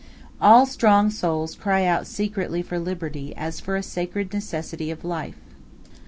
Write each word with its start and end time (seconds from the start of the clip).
All 0.41 0.65
strong 0.65 1.11
souls 1.11 1.53
cry 1.53 1.85
out 1.85 2.07
secretly 2.07 2.63
for 2.63 2.79
liberty 2.79 3.37
as 3.37 3.59
for 3.59 3.75
a 3.75 3.83
sacred 3.83 4.33
necessity 4.33 4.89
of 4.89 5.05
life. 5.05 5.35